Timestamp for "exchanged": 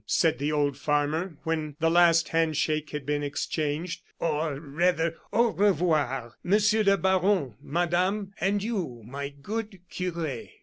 3.21-4.01